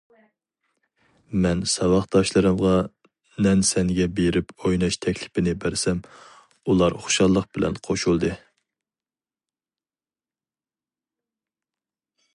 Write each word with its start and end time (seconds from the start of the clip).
مەن 1.41 1.59
ساۋاقداشلىرىمغا 1.73 2.71
نەنسەنگە 3.47 4.07
بېرىپ 4.19 4.55
ئويناش 4.55 4.97
تەكلىپىنى 5.07 5.55
بەرسەم، 5.65 6.01
ئۇلار 6.73 6.97
خۇشاللىق 7.07 7.49
بىلەن 7.59 7.81
قوشۇلدى. 7.89 8.35